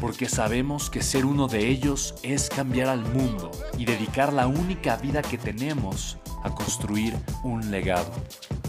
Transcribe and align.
porque 0.00 0.28
sabemos 0.28 0.90
que 0.90 1.02
ser 1.02 1.24
uno 1.24 1.48
de 1.48 1.68
ellos 1.68 2.14
es 2.22 2.48
cambiar 2.48 2.88
al 2.88 3.00
mundo 3.00 3.50
y 3.78 3.84
dedicar 3.84 4.32
la 4.32 4.46
única 4.46 4.96
vida 4.96 5.22
que 5.22 5.38
tenemos 5.38 6.18
a 6.42 6.54
construir 6.54 7.14
un 7.42 7.70
legado. 7.70 8.12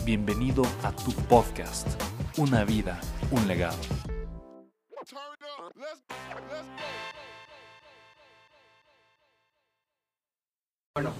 Bienvenido 0.06 0.64
a 0.84 0.92
tu 0.92 1.12
podcast, 1.12 1.88
Una 2.38 2.64
vida, 2.64 3.00
un 3.32 3.48
legado. 3.48 3.78
Bueno, 10.96 11.12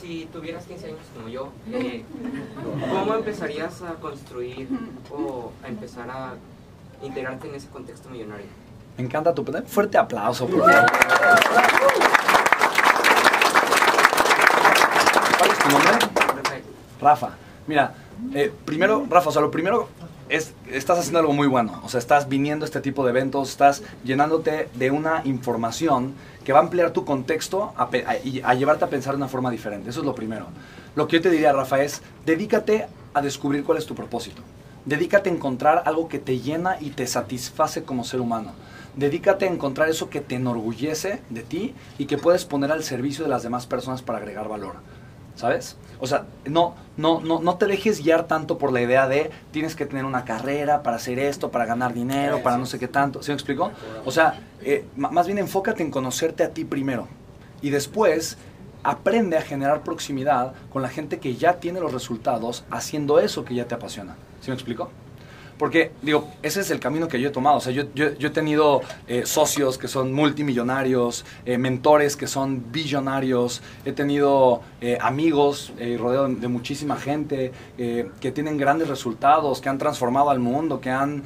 si 0.00 0.26
tuvieras 0.32 0.66
15 0.66 0.86
años 0.86 1.00
como 1.14 1.28
yo, 1.28 1.52
eh, 1.72 2.04
¿cómo 2.90 3.14
empezarías 3.14 3.82
a 3.82 3.94
construir 3.94 4.68
o 5.10 5.52
a 5.62 5.68
empezar 5.68 6.10
a 6.10 6.34
integrarte 7.02 7.48
en 7.48 7.54
ese 7.54 7.68
contexto 7.68 8.08
millonario? 8.10 8.46
Me 8.96 9.04
encanta 9.04 9.34
tu 9.34 9.44
fuerte 9.66 9.98
aplauso, 9.98 10.46
por 10.46 10.60
favor. 10.60 10.86
¿Cuál 15.38 15.50
es 15.50 15.58
tu 15.58 15.68
nombre? 15.68 15.90
Rafa. 17.00 17.30
Mira, 17.66 17.94
eh, 18.34 18.52
primero, 18.64 19.04
Rafa, 19.10 19.30
o 19.30 19.32
sea, 19.32 19.42
lo 19.42 19.50
primero 19.50 19.88
es, 20.28 20.54
estás 20.70 20.98
haciendo 20.98 21.18
algo 21.18 21.32
muy 21.32 21.48
bueno. 21.48 21.80
O 21.84 21.88
sea, 21.88 21.98
estás 21.98 22.28
viniendo 22.28 22.64
a 22.64 22.66
este 22.66 22.80
tipo 22.80 23.04
de 23.04 23.10
eventos, 23.10 23.50
estás 23.50 23.82
llenándote 24.04 24.68
de 24.74 24.90
una 24.92 25.22
información 25.24 26.14
que 26.44 26.52
va 26.52 26.60
a 26.60 26.62
ampliar 26.62 26.92
tu 26.92 27.04
contexto 27.04 27.74
y 28.22 28.42
a, 28.42 28.54
llevarte 28.54 28.84
a 28.84 28.88
pensar 28.88 29.14
de 29.14 29.16
una 29.16 29.28
forma 29.28 29.50
diferente. 29.50 29.90
Eso 29.90 30.00
es 30.00 30.06
lo 30.06 30.14
primero. 30.14 30.46
Lo 30.94 31.08
que 31.08 31.16
yo 31.16 31.22
te 31.22 31.30
diría, 31.30 31.52
Rafa, 31.52 31.82
es 31.82 32.00
dedícate 32.24 32.86
a 33.12 33.20
descubrir 33.22 33.64
cuál 33.64 33.78
es 33.78 33.86
tu 33.86 33.96
propósito. 33.96 34.42
Dedícate 34.84 35.30
a 35.30 35.32
encontrar 35.32 35.82
algo 35.84 36.08
que 36.08 36.20
te 36.20 36.38
llena 36.38 36.76
y 36.78 36.90
te 36.90 37.08
satisface 37.08 37.82
como 37.82 38.04
ser 38.04 38.20
humano 38.20 38.52
dedícate 38.96 39.46
a 39.46 39.52
encontrar 39.52 39.88
eso 39.88 40.10
que 40.10 40.20
te 40.20 40.36
enorgullece 40.36 41.22
de 41.30 41.42
ti 41.42 41.74
y 41.98 42.06
que 42.06 42.18
puedes 42.18 42.44
poner 42.44 42.72
al 42.72 42.84
servicio 42.84 43.24
de 43.24 43.30
las 43.30 43.42
demás 43.42 43.66
personas 43.66 44.02
para 44.02 44.18
agregar 44.18 44.48
valor. 44.48 44.76
¿Sabes? 45.36 45.76
O 45.98 46.06
sea, 46.06 46.26
no, 46.44 46.76
no, 46.96 47.20
no, 47.20 47.40
no 47.40 47.56
te 47.56 47.66
dejes 47.66 48.02
guiar 48.04 48.28
tanto 48.28 48.56
por 48.56 48.72
la 48.72 48.80
idea 48.80 49.08
de 49.08 49.32
tienes 49.50 49.74
que 49.74 49.84
tener 49.84 50.04
una 50.04 50.24
carrera 50.24 50.84
para 50.84 50.96
hacer 50.96 51.18
esto, 51.18 51.50
para 51.50 51.66
ganar 51.66 51.92
dinero, 51.92 52.40
para 52.42 52.56
no 52.56 52.66
sé 52.66 52.78
qué 52.78 52.86
tanto. 52.86 53.20
¿Sí 53.20 53.30
me 53.30 53.34
explico? 53.34 53.72
O 54.04 54.12
sea, 54.12 54.40
eh, 54.62 54.84
más 54.96 55.26
bien 55.26 55.38
enfócate 55.38 55.82
en 55.82 55.90
conocerte 55.90 56.44
a 56.44 56.50
ti 56.50 56.64
primero. 56.64 57.08
Y 57.62 57.70
después 57.70 58.38
aprende 58.84 59.36
a 59.36 59.42
generar 59.42 59.82
proximidad 59.82 60.52
con 60.72 60.82
la 60.82 60.88
gente 60.88 61.18
que 61.18 61.34
ya 61.34 61.54
tiene 61.54 61.80
los 61.80 61.92
resultados 61.92 62.64
haciendo 62.70 63.18
eso 63.18 63.44
que 63.44 63.54
ya 63.54 63.66
te 63.66 63.74
apasiona. 63.74 64.14
¿Sí 64.40 64.50
me 64.50 64.54
explico? 64.54 64.90
Porque, 65.58 65.92
digo, 66.02 66.28
ese 66.42 66.60
es 66.60 66.70
el 66.70 66.80
camino 66.80 67.06
que 67.06 67.20
yo 67.20 67.28
he 67.28 67.32
tomado. 67.32 67.58
O 67.58 67.60
sea, 67.60 67.72
yo, 67.72 67.84
yo, 67.94 68.06
he 68.06 68.30
tenido 68.30 68.82
eh, 69.06 69.24
socios 69.24 69.78
que 69.78 69.86
son 69.86 70.12
multimillonarios, 70.12 71.24
eh, 71.46 71.58
mentores 71.58 72.16
que 72.16 72.26
son 72.26 72.72
billonarios, 72.72 73.62
he 73.84 73.92
tenido 73.92 74.62
eh, 74.80 74.98
amigos 75.00 75.72
rodeado 75.98 76.28
de 76.28 76.48
muchísima 76.48 76.96
gente 76.96 77.52
que 77.76 78.32
tienen 78.32 78.56
grandes 78.58 78.88
resultados, 78.88 79.60
que 79.60 79.68
han 79.68 79.78
transformado 79.78 80.30
al 80.30 80.40
mundo, 80.40 80.80
que 80.80 80.90
han 80.90 81.22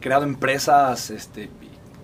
creado 0.00 0.24
empresas 0.24 1.10
este, 1.10 1.50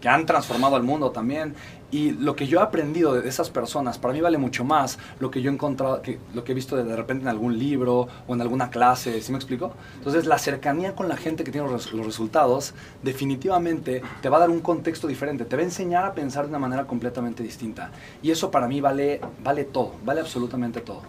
que 0.00 0.08
han 0.10 0.26
transformado 0.26 0.76
al 0.76 0.82
mundo 0.82 1.10
también. 1.10 1.54
Y 1.94 2.10
lo 2.10 2.34
que 2.34 2.48
yo 2.48 2.58
he 2.58 2.62
aprendido 2.64 3.14
de 3.14 3.28
esas 3.28 3.50
personas, 3.50 3.98
para 3.98 4.12
mí 4.12 4.20
vale 4.20 4.36
mucho 4.36 4.64
más 4.64 4.98
lo 5.20 5.30
que 5.30 5.40
yo 5.40 5.48
he 5.48 5.54
encontrado, 5.54 6.02
que 6.02 6.18
lo 6.34 6.42
que 6.42 6.50
he 6.50 6.54
visto 6.56 6.74
de, 6.76 6.82
de 6.82 6.96
repente 6.96 7.22
en 7.22 7.28
algún 7.28 7.56
libro 7.56 8.08
o 8.26 8.34
en 8.34 8.40
alguna 8.40 8.68
clase, 8.68 9.22
¿sí 9.22 9.30
me 9.30 9.38
explico? 9.38 9.72
Entonces 9.98 10.26
la 10.26 10.36
cercanía 10.38 10.96
con 10.96 11.08
la 11.08 11.16
gente 11.16 11.44
que 11.44 11.52
tiene 11.52 11.70
los, 11.70 11.92
los 11.92 12.04
resultados 12.04 12.74
definitivamente 13.04 14.02
te 14.20 14.28
va 14.28 14.38
a 14.38 14.40
dar 14.40 14.50
un 14.50 14.58
contexto 14.58 15.06
diferente, 15.06 15.44
te 15.44 15.54
va 15.54 15.62
a 15.62 15.66
enseñar 15.66 16.04
a 16.04 16.14
pensar 16.14 16.46
de 16.46 16.48
una 16.48 16.58
manera 16.58 16.84
completamente 16.84 17.44
distinta. 17.44 17.92
Y 18.24 18.32
eso 18.32 18.50
para 18.50 18.66
mí 18.66 18.80
vale, 18.80 19.20
vale 19.44 19.62
todo, 19.62 19.92
vale 20.04 20.20
absolutamente 20.20 20.80
todo. 20.80 21.02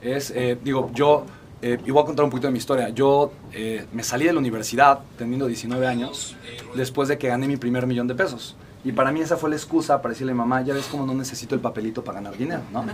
Es, 0.00 0.32
eh, 0.32 0.58
digo, 0.60 0.90
yo... 0.92 1.24
Eh, 1.64 1.78
y 1.86 1.92
voy 1.92 2.02
a 2.02 2.06
contar 2.06 2.24
un 2.24 2.30
poquito 2.32 2.48
de 2.48 2.52
mi 2.52 2.58
historia. 2.58 2.88
Yo 2.88 3.30
eh, 3.52 3.86
me 3.92 4.02
salí 4.02 4.24
de 4.24 4.32
la 4.32 4.40
universidad 4.40 4.98
teniendo 5.16 5.46
19 5.46 5.86
años 5.86 6.34
después 6.74 7.08
de 7.08 7.18
que 7.18 7.28
gané 7.28 7.46
mi 7.46 7.56
primer 7.56 7.86
millón 7.86 8.08
de 8.08 8.16
pesos. 8.16 8.56
Y 8.84 8.92
para 8.92 9.12
mí 9.12 9.20
esa 9.20 9.36
fue 9.36 9.48
la 9.48 9.56
excusa 9.56 10.02
para 10.02 10.12
decirle, 10.12 10.34
mamá, 10.34 10.62
ya 10.62 10.74
ves 10.74 10.86
cómo 10.90 11.06
no 11.06 11.14
necesito 11.14 11.54
el 11.54 11.60
papelito 11.60 12.02
para 12.02 12.16
ganar 12.16 12.36
dinero, 12.36 12.62
¿no? 12.72 12.84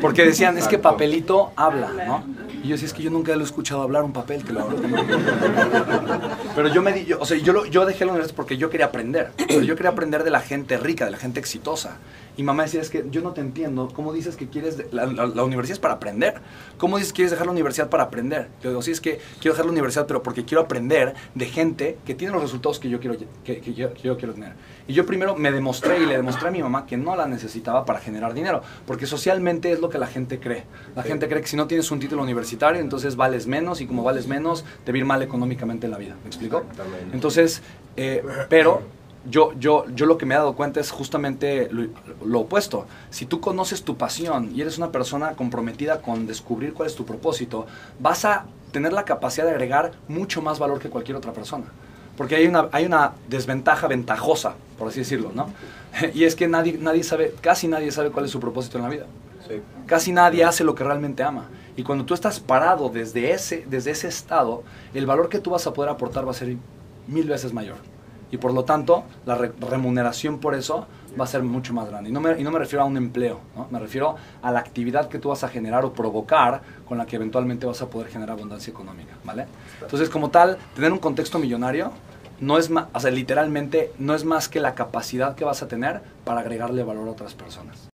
Porque 0.00 0.24
decían, 0.24 0.56
es 0.56 0.66
que 0.66 0.78
papelito 0.78 1.52
habla, 1.54 1.90
¿no? 2.06 2.24
Y 2.62 2.68
yo 2.68 2.72
decía, 2.72 2.86
es 2.86 2.94
que 2.94 3.02
yo 3.02 3.10
nunca 3.10 3.34
lo 3.36 3.42
he 3.42 3.44
escuchado 3.44 3.82
hablar 3.82 4.04
un 4.04 4.14
papel 4.14 4.42
que 4.42 4.54
lo 4.54 4.62
habla. 4.62 6.38
Pero 6.54 6.68
yo 6.68 6.80
me 6.80 6.92
di, 6.92 7.04
yo, 7.04 7.20
o 7.20 7.26
sea, 7.26 7.36
yo, 7.36 7.66
yo 7.66 7.84
dejé 7.84 8.06
la 8.06 8.12
universidad 8.12 8.36
porque 8.36 8.56
yo 8.56 8.70
quería 8.70 8.86
aprender. 8.86 9.32
yo 9.48 9.76
quería 9.76 9.90
aprender 9.90 10.24
de 10.24 10.30
la 10.30 10.40
gente 10.40 10.78
rica, 10.78 11.04
de 11.04 11.10
la 11.10 11.18
gente 11.18 11.40
exitosa. 11.40 11.98
Y 12.36 12.42
mamá 12.42 12.64
decía, 12.64 12.80
es 12.80 12.90
que 12.90 13.04
yo 13.10 13.20
no 13.20 13.32
te 13.32 13.40
entiendo, 13.40 13.90
¿cómo 13.94 14.12
dices 14.12 14.34
que 14.34 14.48
quieres, 14.48 14.92
la, 14.92 15.06
la, 15.06 15.44
universidad 15.44 15.74
es 15.74 15.78
para 15.78 15.94
aprender? 15.94 16.40
¿Cómo 16.78 16.96
dices 16.96 17.12
que 17.12 17.16
quieres 17.16 17.30
dejar 17.30 17.46
la 17.46 17.52
universidad 17.52 17.88
para 17.90 18.04
aprender? 18.04 18.48
Yo 18.60 18.70
digo, 18.70 18.82
sí, 18.82 18.90
es 18.90 19.00
que 19.00 19.20
quiero 19.40 19.52
dejar 19.52 19.66
la 19.66 19.72
universidad, 19.72 20.06
pero 20.06 20.22
porque 20.22 20.44
quiero 20.44 20.62
aprender 20.62 21.14
de 21.34 21.46
gente 21.46 21.96
que 22.04 22.14
tiene 22.14 22.32
los 22.32 22.42
resultados 22.42 22.80
que 22.80 22.88
yo 22.88 22.98
quiero, 22.98 23.16
que, 23.44 23.60
que 23.60 23.74
yo, 23.74 23.94
que 23.94 24.02
yo 24.02 24.16
quiero 24.16 24.34
tener. 24.34 24.54
Y 24.88 24.94
yo 24.94 25.06
primero 25.06 25.33
me 25.36 25.52
demostré 25.52 25.98
y 26.02 26.06
le 26.06 26.16
demostré 26.16 26.48
a 26.48 26.50
mi 26.50 26.62
mamá 26.62 26.86
que 26.86 26.96
no 26.96 27.16
la 27.16 27.26
necesitaba 27.26 27.84
para 27.84 28.00
generar 28.00 28.34
dinero, 28.34 28.62
porque 28.86 29.06
socialmente 29.06 29.72
es 29.72 29.80
lo 29.80 29.88
que 29.88 29.98
la 29.98 30.06
gente 30.06 30.38
cree. 30.38 30.64
La 30.94 31.02
gente 31.02 31.28
cree 31.28 31.40
que 31.40 31.48
si 31.48 31.56
no 31.56 31.66
tienes 31.66 31.90
un 31.90 32.00
título 32.00 32.22
universitario, 32.22 32.80
entonces 32.80 33.16
vales 33.16 33.46
menos 33.46 33.80
y 33.80 33.86
como 33.86 34.02
vales 34.02 34.26
menos, 34.26 34.64
te 34.84 34.92
va 34.92 34.96
a 34.96 34.98
ir 34.98 35.04
mal 35.04 35.22
económicamente 35.22 35.86
en 35.86 35.92
la 35.92 35.98
vida. 35.98 36.14
¿Me 36.22 36.28
explico? 36.28 36.64
Entonces, 37.12 37.62
eh, 37.96 38.22
pero 38.48 38.82
yo, 39.28 39.52
yo, 39.58 39.86
yo 39.94 40.06
lo 40.06 40.18
que 40.18 40.26
me 40.26 40.34
he 40.34 40.38
dado 40.38 40.54
cuenta 40.54 40.80
es 40.80 40.90
justamente 40.90 41.68
lo, 41.70 41.88
lo, 42.24 42.40
opuesto. 42.40 42.86
Si 43.10 43.26
tú 43.26 43.40
conoces 43.40 43.82
tu 43.82 43.96
pasión 43.96 44.50
y 44.54 44.60
eres 44.60 44.78
una 44.78 44.92
persona 44.92 45.32
comprometida 45.32 46.02
con 46.02 46.26
descubrir 46.26 46.74
cuál 46.74 46.88
es 46.88 46.94
tu 46.94 47.04
propósito, 47.04 47.66
vas 47.98 48.24
a 48.24 48.46
tener 48.72 48.92
la 48.92 49.04
capacidad 49.04 49.46
de 49.46 49.52
agregar 49.52 49.92
mucho 50.08 50.42
más 50.42 50.58
valor 50.58 50.78
que 50.78 50.90
cualquier 50.90 51.16
otra 51.16 51.32
persona. 51.32 51.66
Porque 52.16 52.36
hay 52.36 52.46
una, 52.46 52.68
hay 52.72 52.86
una 52.86 53.12
desventaja 53.28 53.88
ventajosa, 53.88 54.54
por 54.78 54.88
así 54.88 55.00
decirlo, 55.00 55.32
¿no? 55.34 55.48
Y 56.14 56.24
es 56.24 56.34
que 56.34 56.48
nadie, 56.48 56.78
nadie 56.80 57.02
sabe, 57.02 57.34
casi 57.40 57.68
nadie 57.68 57.90
sabe 57.92 58.10
cuál 58.10 58.24
es 58.24 58.30
su 58.30 58.40
propósito 58.40 58.78
en 58.78 58.84
la 58.84 58.90
vida. 58.90 59.06
Casi 59.86 60.12
nadie 60.12 60.44
hace 60.44 60.64
lo 60.64 60.74
que 60.74 60.84
realmente 60.84 61.22
ama. 61.22 61.48
Y 61.76 61.82
cuando 61.82 62.04
tú 62.04 62.14
estás 62.14 62.40
parado 62.40 62.88
desde 62.88 63.32
ese, 63.32 63.64
desde 63.68 63.90
ese 63.90 64.08
estado, 64.08 64.62
el 64.94 65.06
valor 65.06 65.28
que 65.28 65.38
tú 65.38 65.50
vas 65.50 65.66
a 65.66 65.72
poder 65.72 65.90
aportar 65.90 66.26
va 66.26 66.30
a 66.30 66.34
ser 66.34 66.56
mil 67.06 67.28
veces 67.28 67.52
mayor. 67.52 67.76
Y 68.30 68.38
por 68.38 68.52
lo 68.52 68.64
tanto, 68.64 69.04
la 69.26 69.36
remuneración 69.36 70.38
por 70.38 70.54
eso 70.54 70.86
va 71.18 71.24
a 71.24 71.28
ser 71.28 71.42
mucho 71.42 71.72
más 71.72 71.88
grande. 71.88 72.10
Y 72.10 72.12
no 72.12 72.20
me, 72.20 72.38
y 72.38 72.42
no 72.42 72.50
me 72.50 72.58
refiero 72.58 72.82
a 72.82 72.86
un 72.86 72.96
empleo, 72.96 73.40
¿no? 73.56 73.68
me 73.70 73.78
refiero 73.78 74.16
a 74.42 74.50
la 74.50 74.60
actividad 74.60 75.08
que 75.08 75.18
tú 75.18 75.28
vas 75.28 75.44
a 75.44 75.48
generar 75.48 75.84
o 75.84 75.92
provocar 75.92 76.60
con 76.86 76.98
la 76.98 77.06
que 77.06 77.16
eventualmente 77.16 77.66
vas 77.66 77.80
a 77.82 77.88
poder 77.88 78.08
generar 78.08 78.36
abundancia 78.36 78.70
económica. 78.70 79.14
¿vale? 79.24 79.46
Entonces, 79.80 80.08
como 80.10 80.30
tal, 80.30 80.58
tener 80.74 80.92
un 80.92 80.98
contexto 80.98 81.38
millonario 81.38 81.92
no 82.40 82.58
es 82.58 82.70
más, 82.70 82.86
o 82.92 83.00
sea, 83.00 83.10
literalmente 83.10 83.92
no 83.98 84.14
es 84.14 84.24
más 84.24 84.48
que 84.48 84.60
la 84.60 84.74
capacidad 84.74 85.34
que 85.34 85.44
vas 85.44 85.62
a 85.62 85.68
tener 85.68 86.02
para 86.24 86.40
agregarle 86.40 86.82
valor 86.82 87.08
a 87.08 87.12
otras 87.12 87.34
personas. 87.34 87.88